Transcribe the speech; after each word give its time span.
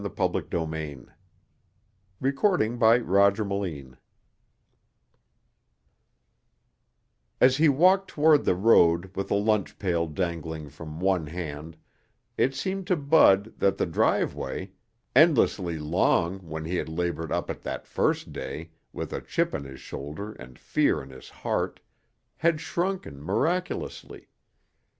They 0.03 0.09
don't 0.09 0.19
often 0.51 1.09
have 2.23 2.35
trout 2.35 2.59
there." 2.59 2.99
chapter 2.99 3.45
4 3.45 3.97
As 7.39 7.57
he 7.57 7.69
walked 7.69 8.07
toward 8.09 8.43
the 8.43 8.55
road 8.55 9.15
with 9.15 9.29
a 9.29 9.35
lunch 9.35 9.77
pail 9.77 10.07
dangling 10.07 10.69
from 10.69 10.99
one 10.99 11.27
hand, 11.27 11.77
it 12.35 12.55
seemed 12.55 12.87
to 12.87 12.95
Bud 12.95 13.53
that 13.59 13.77
the 13.77 13.85
driveway 13.85 14.71
endlessly 15.15 15.77
long 15.77 16.39
when 16.49 16.65
he 16.65 16.77
had 16.77 16.89
labored 16.89 17.31
up 17.31 17.51
it 17.51 17.61
that 17.61 17.85
first 17.85 18.33
day, 18.33 18.71
with 18.91 19.13
a 19.13 19.21
chip 19.21 19.53
on 19.53 19.65
his 19.65 19.79
shoulder 19.81 20.31
and 20.33 20.57
fear 20.57 21.03
in 21.03 21.11
his 21.11 21.29
heart 21.29 21.79
had 22.37 22.59
shrunken 22.59 23.21
miraculously. 23.21 24.29